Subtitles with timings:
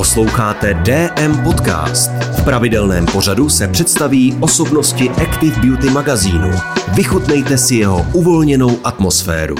[0.00, 2.10] Posloucháte DM Podcast.
[2.10, 6.50] V pravidelném pořadu se představí osobnosti Active Beauty magazínu.
[6.94, 9.54] Vychutnejte si jeho uvolněnou atmosféru.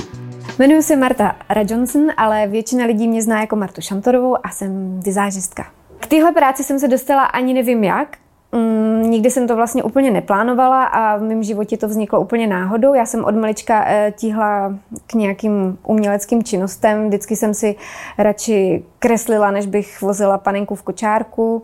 [0.59, 5.67] Jmenuji se Marta Rajonson, ale většina lidí mě zná jako Martu Šantorovou a jsem vizážistka.
[6.01, 8.17] K téhle práci jsem se dostala ani nevím jak,
[8.53, 12.95] Mm, nikdy jsem to vlastně úplně neplánovala a v mém životě to vzniklo úplně náhodou.
[12.95, 14.75] Já jsem od malička eh, tíhla
[15.07, 17.07] k nějakým uměleckým činnostem.
[17.07, 17.77] Vždycky jsem si
[18.19, 21.63] radši kreslila, než bych vozila panenku v kočárku.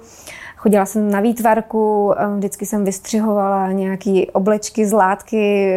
[0.57, 5.69] Chodila jsem na výtvarku, eh, vždycky jsem vystřihovala nějaké oblečky z látky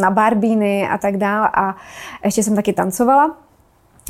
[0.00, 1.50] na barbíny a tak dále.
[1.54, 1.76] A
[2.24, 3.47] ještě jsem taky tancovala.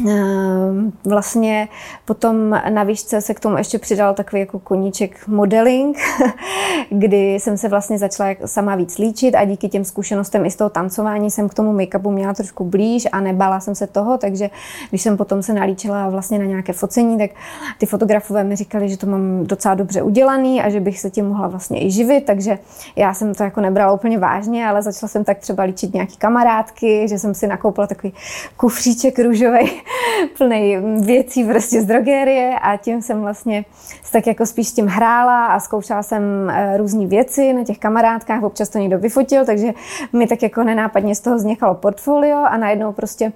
[0.06, 1.68] Ehm, vlastně
[2.04, 5.98] potom na výšce se k tomu ještě přidal takový jako koníček modeling,
[6.90, 10.70] kdy jsem se vlastně začala sama víc líčit a díky těm zkušenostem i z toho
[10.70, 14.50] tancování jsem k tomu make-upu měla trošku blíž a nebala jsem se toho, takže
[14.90, 17.30] když jsem potom se nalíčila vlastně na nějaké focení, tak
[17.78, 21.28] ty fotografové mi říkali, že to mám docela dobře udělaný a že bych se tím
[21.28, 22.58] mohla vlastně i živit, takže
[22.96, 27.08] já jsem to jako nebrala úplně vážně, ale začala jsem tak třeba líčit nějaký kamarádky,
[27.08, 28.14] že jsem si nakoupila takový
[28.56, 29.70] kufříček růžový
[30.38, 33.64] plný věcí prostě z drogérie a tím jsem vlastně
[34.12, 38.68] tak jako spíš tím hrála a zkoušela jsem eh, různé věci na těch kamarádkách, občas
[38.68, 39.72] to někdo vyfotil, takže
[40.12, 43.32] mi tak jako nenápadně z toho vznikalo portfolio a najednou prostě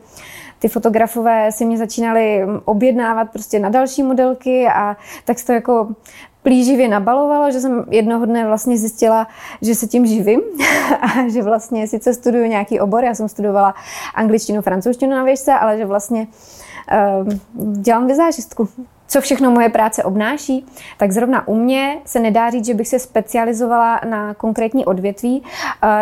[0.59, 5.89] ty fotografové si mě začínali objednávat prostě na další modelky a tak se to jako
[6.43, 9.27] plíživě nabalovalo, že jsem jednoho dne vlastně zjistila,
[9.63, 10.41] že se tím živím
[11.01, 13.75] a že vlastně sice studuju nějaký obor, já jsem studovala
[14.15, 16.27] angličtinu, francouzštinu na výšce, ale že vlastně
[17.27, 17.33] uh,
[17.73, 18.69] dělám vizážistku
[19.13, 22.99] co všechno moje práce obnáší, tak zrovna u mě se nedá říct, že bych se
[22.99, 25.43] specializovala na konkrétní odvětví,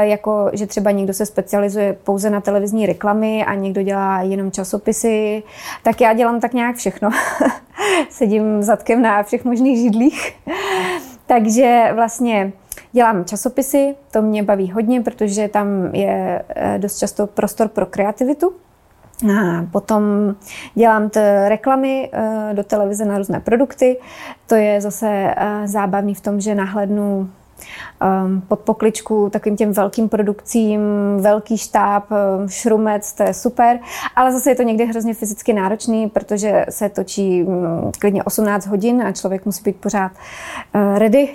[0.01, 5.43] jako že třeba někdo se specializuje pouze na televizní reklamy a někdo dělá jenom časopisy,
[5.83, 7.11] tak já dělám tak nějak všechno.
[8.11, 10.37] Sedím zadkem na všech možných židlích.
[11.27, 12.53] Takže vlastně
[12.93, 18.53] Dělám časopisy, to mě baví hodně, protože tam je eh, dost často prostor pro kreativitu.
[19.29, 20.03] A potom
[20.75, 23.97] dělám t- reklamy e, do televize na různé produkty.
[24.47, 27.31] To je zase e, zábavný v tom, že nahlednu
[28.25, 30.81] um, pod pokličku takovým těm velkým produkcím,
[31.21, 32.05] velký štáb,
[32.47, 33.79] šrumec, to je super,
[34.17, 39.03] ale zase je to někdy hrozně fyzicky náročný, protože se točí um, klidně 18 hodin
[39.03, 40.13] a člověk musí být pořád
[40.75, 41.33] uh, ready.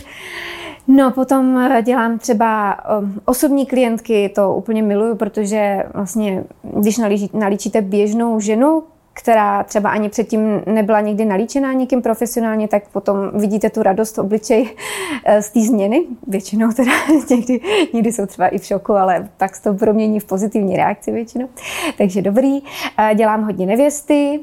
[0.87, 6.97] No, potom eh, dělám třeba um, osobní klientky, to úplně miluju, protože vlastně, když
[7.33, 8.83] nalíčíte běžnou ženu,
[9.15, 14.21] která třeba ani předtím nebyla nikdy nalíčená někým profesionálně, tak potom vidíte tu radost v
[14.21, 14.75] obličeji
[15.25, 16.03] eh, z té změny.
[16.27, 16.91] Většinou teda
[17.29, 17.59] někdy,
[17.93, 21.49] někdy jsou třeba i v šoku, ale pak se to promění v pozitivní reakci většinou.
[21.97, 22.59] Takže dobrý.
[22.97, 24.39] Eh, dělám hodně nevěsty.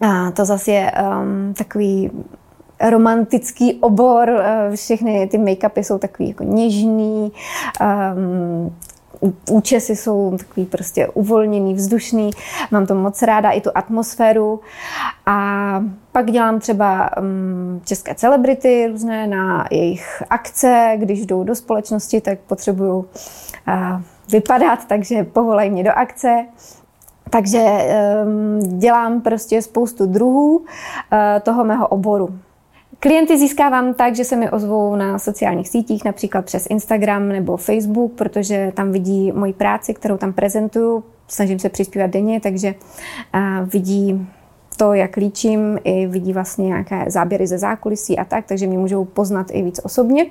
[0.00, 2.10] A to zase je um, takový
[2.80, 7.32] romantický obor, eh, všechny ty make-upy jsou takový jako něžný,
[7.80, 8.76] um,
[9.50, 12.30] účesy jsou takový prostě uvolněný, vzdušný,
[12.70, 14.60] mám to moc ráda, i tu atmosféru
[15.26, 22.20] a pak dělám třeba um, české celebrity různé na jejich akce, když jdou do společnosti,
[22.20, 23.04] tak potřebuju uh,
[24.32, 26.46] vypadat, takže povolají mě do akce.
[27.30, 27.64] Takže
[28.24, 30.64] um, dělám prostě spoustu druhů uh,
[31.42, 32.38] toho mého oboru.
[33.00, 38.12] Klienty získávám tak, že se mi ozvou na sociálních sítích, například přes Instagram nebo Facebook,
[38.12, 41.04] protože tam vidí moji práci, kterou tam prezentuju.
[41.28, 42.74] Snažím se přispívat denně, takže
[43.72, 44.26] vidí
[44.76, 49.04] to, jak líčím, i vidí vlastně nějaké záběry ze zákulisí a tak, takže mě můžou
[49.04, 50.26] poznat i víc osobně.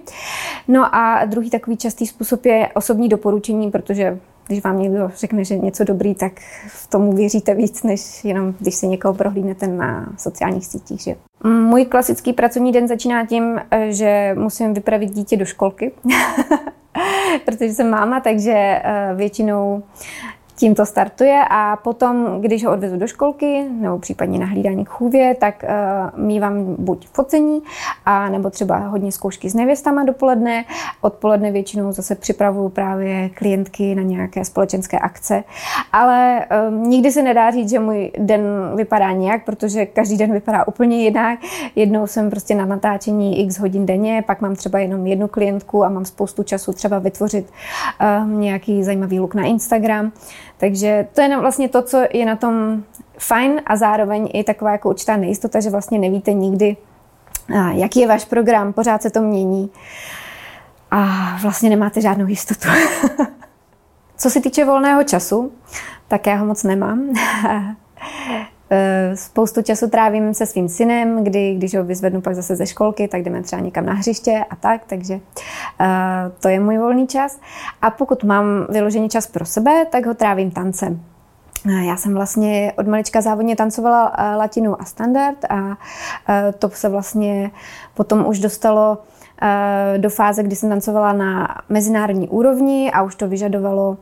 [0.67, 5.57] No a druhý takový častý způsob je osobní doporučení, protože když vám někdo řekne, že
[5.57, 6.31] něco dobrý, tak
[6.67, 11.01] v tomu věříte víc, než jenom když si někoho prohlídnete na sociálních sítích.
[11.01, 11.15] Že?
[11.45, 15.91] Můj klasický pracovní den začíná tím, že musím vypravit dítě do školky,
[17.45, 19.83] protože jsem máma, takže eh, většinou
[20.55, 24.89] tím to startuje a potom, když ho odvezu do školky nebo případně na hlídání k
[24.89, 27.61] chůvě, tak uh, mývám buď focení,
[28.05, 30.65] a nebo třeba hodně zkoušky s nevěstama dopoledne.
[31.01, 35.43] Odpoledne většinou zase připravuju právě klientky na nějaké společenské akce.
[35.91, 38.41] Ale um, nikdy se nedá říct, že můj den
[38.75, 41.39] vypadá nějak, protože každý den vypadá úplně jinak.
[41.75, 45.89] Jednou jsem prostě na natáčení x hodin denně, pak mám třeba jenom jednu klientku a
[45.89, 50.11] mám spoustu času třeba vytvořit uh, nějaký zajímavý look na Instagram.
[50.57, 52.83] Takže to je vlastně to, co je na tom
[53.19, 56.77] fajn a zároveň i taková jako určitá nejistota, že vlastně nevíte nikdy,
[57.71, 59.69] jaký je váš program, pořád se to mění
[60.91, 61.05] a
[61.41, 62.69] vlastně nemáte žádnou jistotu.
[64.17, 65.51] co se týče volného času,
[66.07, 67.09] tak já ho moc nemám.
[68.69, 73.07] Eh, spoustu času trávím se svým synem, kdy, když ho vyzvednu pak zase ze školky,
[73.07, 75.21] tak jdeme třeba někam na hřiště a tak, takže uh,
[76.39, 77.39] to je můj volný čas.
[77.81, 81.01] A pokud mám vyložený čas pro sebe, tak ho trávím tancem.
[81.85, 85.77] Já jsem vlastně od malička závodně tancovala latinu a standard a
[86.59, 87.51] to se vlastně
[87.93, 88.97] potom už dostalo
[89.97, 93.97] do fáze, kdy jsem tancovala na mezinárodní úrovni a už to vyžadovalo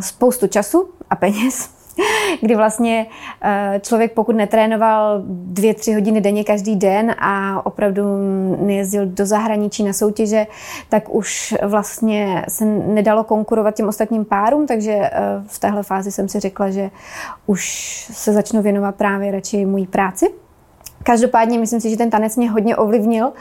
[0.00, 1.73] spoustu času a peněz
[2.40, 3.06] kdy vlastně
[3.42, 8.02] eh, člověk, pokud netrénoval dvě, tři hodiny denně každý den a opravdu
[8.66, 10.46] nejezdil do zahraničí na soutěže,
[10.88, 15.10] tak už vlastně se nedalo konkurovat těm ostatním párům, takže eh,
[15.46, 16.90] v téhle fázi jsem si řekla, že
[17.46, 17.64] už
[18.12, 20.43] se začnu věnovat právě radši mojí práci.
[21.04, 23.32] Každopádně myslím si, že ten tanec mě hodně ovlivnil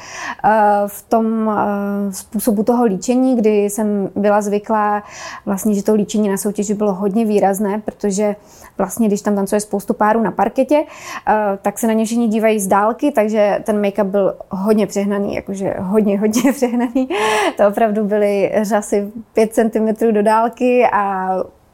[0.44, 0.50] eh,
[0.88, 5.04] v tom eh, způsobu toho líčení, kdy jsem byla zvyklá
[5.46, 8.36] vlastně, že to líčení na soutěži bylo hodně výrazné, protože
[8.78, 10.84] vlastně, když tam tancuje spoustu párů na parketě,
[11.28, 15.36] eh, tak se na ně všichni dívají z dálky, takže ten make-up byl hodně přehnaný,
[15.36, 17.10] jakože hodně, hodně přehnaný.
[17.58, 21.30] To opravdu byly řasy 5 cm do dálky a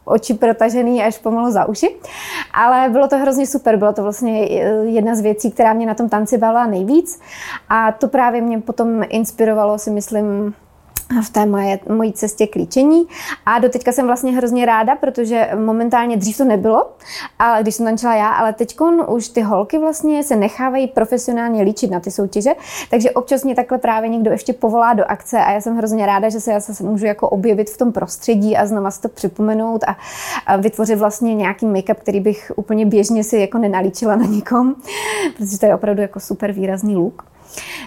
[0.09, 1.95] oči protažený až pomalu za uši.
[2.53, 4.45] Ale bylo to hrozně super, bylo to vlastně
[4.83, 7.19] jedna z věcí, která mě na tom tanci bavila nejvíc.
[7.69, 10.53] A to právě mě potom inspirovalo, si myslím,
[11.23, 13.07] v té moje, mojí cestě k líčení.
[13.45, 16.89] A doteďka jsem vlastně hrozně ráda, protože momentálně dřív to nebylo,
[17.39, 18.77] ale když jsem tančila já, ale teď
[19.07, 22.51] už ty holky vlastně se nechávají profesionálně líčit na ty soutěže,
[22.89, 26.29] takže občas mě takhle právě někdo ještě povolá do akce a já jsem hrozně ráda,
[26.29, 29.83] že se já se můžu jako objevit v tom prostředí a znova si to připomenout
[29.83, 29.97] a,
[30.45, 34.75] a vytvořit vlastně nějaký make-up, který bych úplně běžně si jako nenalíčila na nikom,
[35.37, 37.28] protože to je opravdu jako super výrazný look.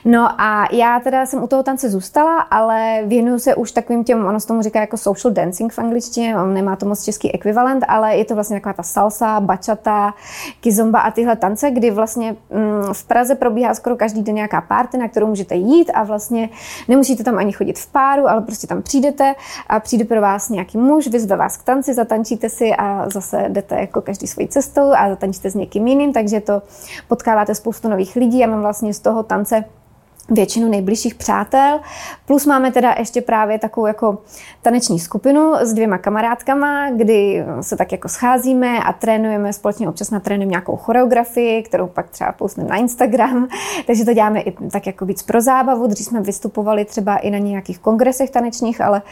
[0.04, 4.26] No a já teda jsem u toho tance zůstala, ale věnuju se už takovým těm,
[4.26, 8.16] ono se tomu říká jako social dancing v angličtině, nemá to moc český ekvivalent, ale
[8.16, 10.14] je to vlastně taková ta salsa, bachata,
[10.60, 14.98] kizomba a tyhle tance, kdy vlastně mm, v Praze probíhá skoro každý den nějaká party,
[14.98, 16.48] na kterou můžete jít a vlastně
[16.88, 19.34] nemusíte tam ani chodit v páru, ale prostě tam přijdete
[19.68, 23.80] a přijde pro vás nějaký muž, vyzve vás k tanci, zatančíte si a zase jdete
[23.80, 26.62] jako každý svojí cestou a zatančíte s někým jiným, takže to
[27.08, 29.61] potkáváte spoustu nových lidí a mám vlastně z toho tance
[30.30, 31.80] většinu nejbližších přátel.
[32.26, 34.18] Plus máme teda ještě právě takovou jako
[34.62, 40.50] taneční skupinu s dvěma kamarádkama, kdy se tak jako scházíme a trénujeme společně, občas natrénujeme
[40.50, 43.48] nějakou choreografii, kterou pak třeba pustíme na Instagram,
[43.86, 45.86] takže to děláme i tak jako víc pro zábavu.
[45.86, 49.02] Dřív jsme vystupovali třeba i na nějakých kongresech tanečních, ale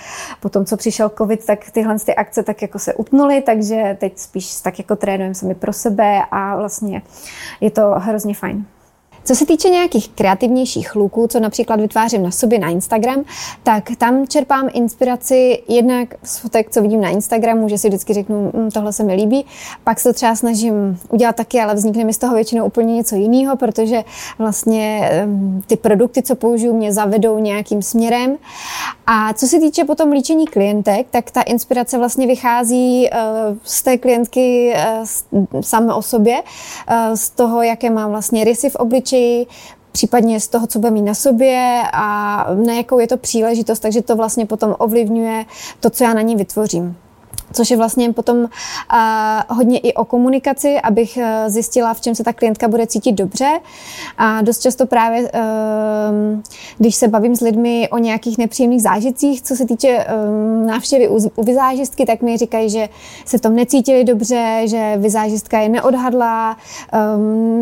[0.40, 4.60] potom, co přišel covid, tak tyhle ty akce tak jako se utnuly, takže teď spíš
[4.60, 7.02] tak jako trénujeme sami pro sebe a vlastně
[7.60, 8.66] je to hrozně fajn.
[9.30, 13.24] Co se týče nějakých kreativnějších luků, co například vytvářím na sobě na Instagram,
[13.62, 18.52] tak tam čerpám inspiraci jednak z fotek, co vidím na Instagramu, že si vždycky řeknu,
[18.54, 19.46] hm, tohle se mi líbí.
[19.84, 23.16] Pak se to třeba snažím udělat taky, ale vznikne mi z toho většinou úplně něco
[23.16, 24.04] jiného, protože
[24.38, 25.10] vlastně
[25.66, 28.36] ty produkty, co použiju, mě zavedou nějakým směrem.
[29.06, 33.18] A co se týče potom líčení klientek, tak ta inspirace vlastně vychází eh,
[33.64, 35.02] z té klientky eh,
[35.60, 36.42] samé o sobě,
[36.88, 39.19] eh, z toho, jaké má vlastně rysy v obličeji,
[39.92, 44.02] případně z toho, co bude mít na sobě a na jakou je to příležitost, takže
[44.02, 45.44] to vlastně potom ovlivňuje
[45.80, 46.96] to, co já na ní vytvořím
[47.52, 48.48] což je vlastně potom
[49.48, 53.60] hodně i o komunikaci, abych uh, zjistila, v čem se ta klientka bude cítit dobře.
[54.18, 55.28] A dost často právě, uh,
[56.78, 61.42] když se bavím s lidmi o nějakých nepříjemných zážitcích, co se týče um, návštěvy u,
[61.42, 62.88] vizážistky, tak mi říkají, že
[63.24, 66.56] se v tom necítili dobře, že vizážistka je neodhadla,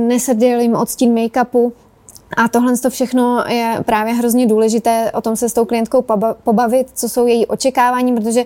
[0.09, 1.73] neseděl jim odstín make-upu,
[2.37, 6.05] a tohle to všechno je právě hrozně důležité o tom se s tou klientkou
[6.45, 8.45] pobavit, co jsou její očekávání, protože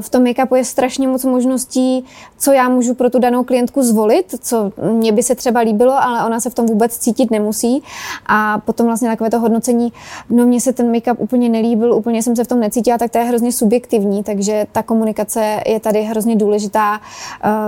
[0.00, 2.04] v tom make-upu je strašně moc možností,
[2.38, 6.26] co já můžu pro tu danou klientku zvolit, co mě by se třeba líbilo, ale
[6.26, 7.82] ona se v tom vůbec cítit nemusí.
[8.26, 9.92] A potom vlastně takové to hodnocení,
[10.30, 13.18] no mně se ten make-up úplně nelíbil, úplně jsem se v tom necítila, tak to
[13.18, 17.00] je hrozně subjektivní, takže ta komunikace je tady hrozně důležitá,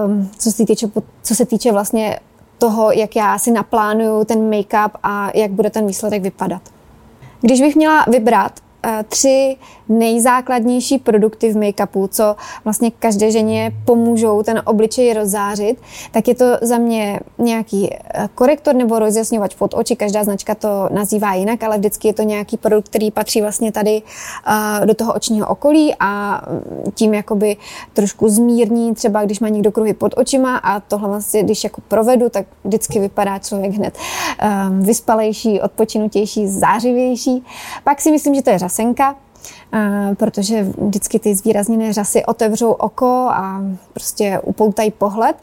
[0.06, 0.88] um, co se týče,
[1.22, 2.18] co se týče vlastně
[2.58, 6.62] toho, jak já si naplánuju ten make-up a jak bude ten výsledek vypadat.
[7.40, 8.52] Když bych měla vybrat
[9.08, 9.56] tři
[9.88, 15.78] nejzákladnější produkty v make-upu, co vlastně každé ženě pomůžou ten obličej rozzářit,
[16.10, 19.96] tak je to za mě nějaký eh, korektor nebo rozjasňovač pod oči.
[19.96, 24.02] Každá značka to nazývá jinak, ale vždycky je to nějaký produkt, který patří vlastně tady
[24.82, 26.42] eh, do toho očního okolí a
[26.94, 27.56] tím jakoby
[27.92, 32.28] trošku zmírní, třeba když má někdo kruhy pod očima a tohle vlastně, když jako provedu,
[32.28, 33.98] tak vždycky vypadá člověk hned
[34.80, 37.44] vyspalejší, odpočinutější, zářivější.
[37.84, 39.14] Pak si myslím, že to je Prasenka
[40.16, 43.60] protože vždycky ty zvýrazněné řasy otevřou oko a
[43.92, 45.36] prostě upoutají pohled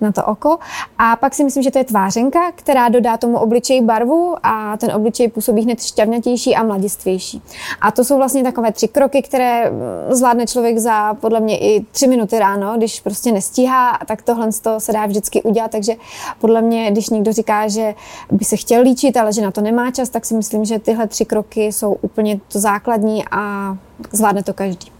[0.00, 0.58] na to oko.
[0.98, 4.92] A pak si myslím, že to je tvářenka, která dodá tomu obličeji barvu a ten
[4.92, 7.42] obličej působí hned šťavnatější a mladistvější.
[7.80, 9.72] A to jsou vlastně takové tři kroky, které
[10.10, 14.92] zvládne člověk za podle mě i tři minuty ráno, když prostě nestíhá, tak tohle se
[14.92, 15.70] dá vždycky udělat.
[15.70, 15.92] Takže
[16.38, 17.94] podle mě, když někdo říká, že
[18.32, 21.06] by se chtěl líčit, ale že na to nemá čas, tak si myslím, že tyhle
[21.06, 23.69] tři kroky jsou úplně to základní a
[24.12, 24.92] zvládne to každý.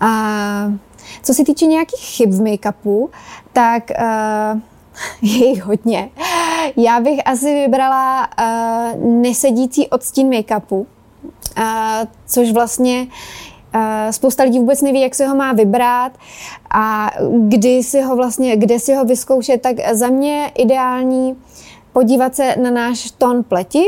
[0.00, 0.72] A
[1.22, 3.08] co se týče nějakých chyb v make-upu,
[3.52, 4.60] tak uh,
[5.22, 6.10] je jich hodně.
[6.76, 10.84] Já bych asi vybrala uh, nesedící odstín make-upu, uh,
[12.26, 13.06] což vlastně
[13.74, 16.12] uh, spousta lidí vůbec neví, jak se ho má vybrat
[16.70, 21.36] a kdy si ho vlastně, kde si ho vyzkoušet, tak za mě ideální
[21.92, 23.84] podívat se na náš tón pleti,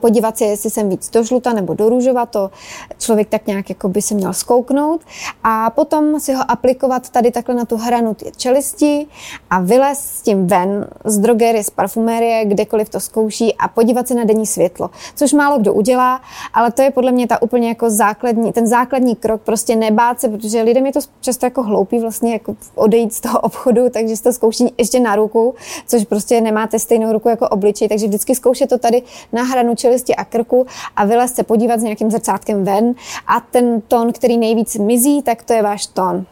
[0.00, 2.50] podívat se, jestli jsem víc do žluta nebo do růžova, to
[2.98, 5.00] člověk tak nějak jako by se měl zkouknout.
[5.44, 9.06] A potom si ho aplikovat tady takhle na tu hranu ty čelisti
[9.50, 14.14] a vylez s tím ven z drogery, z parfumérie, kdekoliv to zkouší a podívat se
[14.14, 16.20] na denní světlo, což málo kdo udělá,
[16.54, 20.28] ale to je podle mě ta úplně jako základní, ten základní krok, prostě nebát se,
[20.28, 24.22] protože lidem je to často jako hloupý vlastně jako odejít z toho obchodu, takže si
[24.22, 25.54] to zkouší ještě na ruku,
[25.86, 30.16] což prostě nemáte stejnou ruku jako obličej, takže vždycky zkoušet to tady na hranu čelisti
[30.16, 32.94] a krku a vylez se podívat s nějakým zrcátkem ven
[33.26, 36.26] a ten tón, který nejvíc mizí, tak to je váš tón.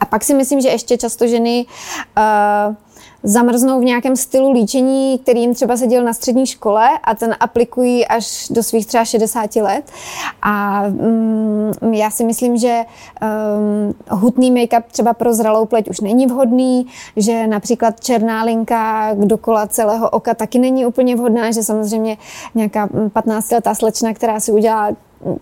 [0.00, 1.66] A pak si myslím, že ještě často ženy
[2.16, 2.74] uh,
[3.26, 8.06] zamrznou v nějakém stylu líčení, který jim třeba seděl na střední škole a ten aplikují
[8.06, 9.90] až do svých třeba 60 let.
[10.42, 16.26] A um, já si myslím, že um, hutný make-up třeba pro zralou pleť už není
[16.26, 22.16] vhodný, že například černá linka dokola celého oka taky není úplně vhodná, že samozřejmě
[22.54, 24.90] nějaká 15-letá slečna, která si udělá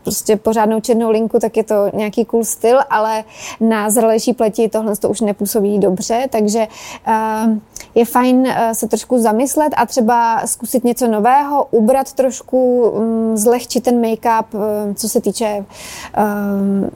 [0.02, 3.24] prostě pořádnou černou linku, tak je to nějaký cool styl, ale
[3.60, 6.66] na zralejší pleti tohle to už nepůsobí dobře, takže
[7.08, 7.56] uh,
[7.94, 13.84] je fajn uh, se trošku zamyslet a třeba zkusit něco nového, ubrat trošku, um, zlehčit
[13.84, 15.64] ten make-up, um, co se týče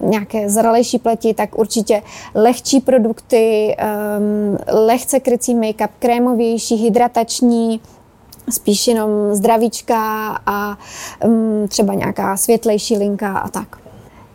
[0.00, 2.02] nějaké zralejší pleti, tak určitě
[2.34, 3.76] lehčí produkty,
[4.66, 7.80] lehce krycí make-up, krémovější, hydratační,
[8.50, 10.00] spíš jenom zdravíčka
[10.46, 10.78] a
[11.24, 13.78] um, třeba nějaká světlejší linka a tak.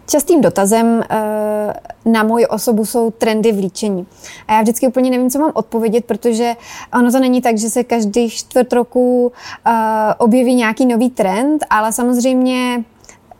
[0.10, 4.08] Častým dotazem uh, na moji osobu jsou trendy v líčení.
[4.48, 6.56] A já vždycky úplně nevím, co mám odpovědět, protože
[7.00, 9.32] ono to není tak, že se každý čtvrt roku
[9.68, 9.74] uh,
[10.18, 12.84] objeví nějaký nový trend, ale samozřejmě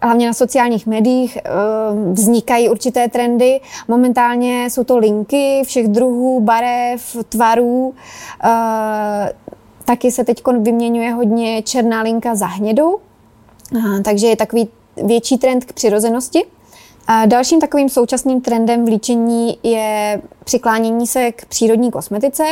[0.02, 3.62] hlavně na sociálních médiích uh, vznikají určité trendy.
[3.88, 7.94] Momentálně jsou to linky všech druhů, barev, tvarů.
[9.94, 13.00] Taky se teď vyměňuje hodně černá linka za hnědou,
[14.04, 14.70] takže je takový
[15.06, 16.44] větší trend k přirozenosti.
[17.08, 22.44] A dalším takovým současným trendem v líčení je přiklánění se k přírodní kosmetice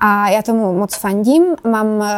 [0.00, 1.44] a já tomu moc fandím.
[1.64, 2.08] Mám eh,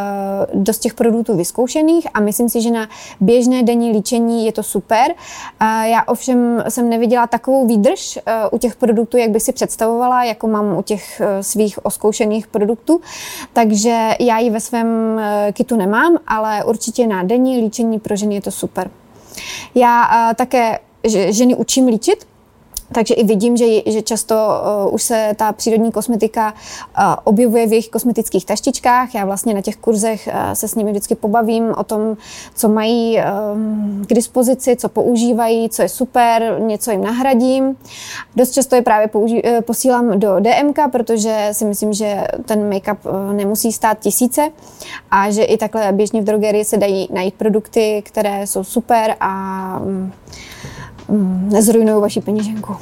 [0.55, 2.89] dost těch produktů vyzkoušených a myslím si, že na
[3.21, 5.15] běžné denní líčení je to super.
[5.85, 10.47] Já ovšem jsem neviděla takovou výdrž eh, u těch produktů, jak bych si představovala, jako
[10.47, 13.01] mám u těch eh, svých oskoušených produktů,
[13.53, 15.21] takže já ji ve svém
[15.53, 18.91] kitu nemám, ale určitě na denní líčení pro ženy je to super.
[19.75, 22.27] Já také že ženy učím líčit,
[22.93, 27.73] takže i vidím, že, že často uh, už se ta přírodní kosmetika uh, objevuje v
[27.73, 29.15] jejich kosmetických taštičkách.
[29.15, 32.17] Já vlastně na těch kurzech uh, se s nimi vždycky pobavím o tom,
[32.55, 33.25] co mají uh,
[34.07, 37.77] k dispozici, co používají, co je super, něco jim nahradím.
[38.37, 42.97] Dost často je právě použi- uh, posílám do DMK, protože si myslím, že ten make-up
[43.05, 44.51] uh, nemusí stát tisíce
[45.11, 49.81] a že i takhle běžně v drogerii se dají najít produkty, které jsou super a
[49.85, 50.13] um,
[51.49, 52.77] nezrujnují vaši peněženku.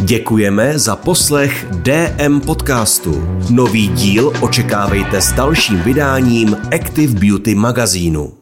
[0.00, 3.22] Děkujeme za poslech DM podcastu.
[3.50, 8.32] Nový díl očekávejte s dalším vydáním Active Beauty magazínu.